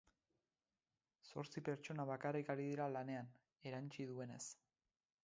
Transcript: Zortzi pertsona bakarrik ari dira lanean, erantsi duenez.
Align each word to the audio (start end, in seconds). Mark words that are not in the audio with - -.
Zortzi 1.27 1.63
pertsona 1.67 2.05
bakarrik 2.11 2.49
ari 2.53 2.65
dira 2.71 2.87
lanean, 2.97 3.29
erantsi 3.73 4.09
duenez. 4.15 4.43